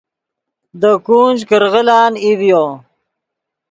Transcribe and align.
دے 0.79 0.91
گونج 1.05 1.39
کرغیلان 1.49 2.13
ای 2.23 2.31
ڤیو 2.39 2.63